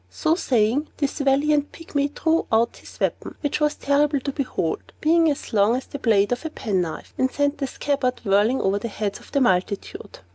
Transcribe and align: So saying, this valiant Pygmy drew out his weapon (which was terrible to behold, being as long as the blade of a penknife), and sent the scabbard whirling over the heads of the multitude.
So 0.09 0.33
saying, 0.33 0.87
this 0.97 1.19
valiant 1.19 1.71
Pygmy 1.73 2.11
drew 2.15 2.47
out 2.51 2.77
his 2.77 2.99
weapon 2.99 3.35
(which 3.41 3.59
was 3.59 3.75
terrible 3.75 4.19
to 4.21 4.31
behold, 4.31 4.93
being 4.99 5.29
as 5.29 5.53
long 5.53 5.75
as 5.75 5.85
the 5.85 5.99
blade 5.99 6.31
of 6.31 6.43
a 6.43 6.49
penknife), 6.49 7.13
and 7.19 7.29
sent 7.31 7.59
the 7.59 7.67
scabbard 7.67 8.19
whirling 8.25 8.61
over 8.61 8.79
the 8.79 8.87
heads 8.87 9.19
of 9.19 9.31
the 9.31 9.41
multitude. 9.41 10.17